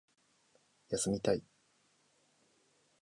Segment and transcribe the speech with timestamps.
[0.89, 1.43] 休みたい